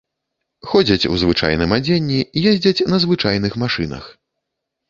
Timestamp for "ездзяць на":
2.53-3.01